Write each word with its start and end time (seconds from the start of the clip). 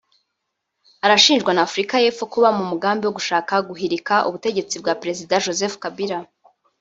arashinjwa 1.05 1.51
na 1.53 1.61
Afurika 1.67 1.95
y’Epfo 2.03 2.23
kuba 2.33 2.49
mu 2.57 2.63
mugambi 2.71 3.03
wo 3.05 3.15
gushaka 3.17 3.53
guhirika 3.67 4.15
ubutegetsi 4.27 4.75
bwa 4.81 4.93
Perezida 5.01 5.41
Joseph 5.45 5.77
Kabila 5.83 6.19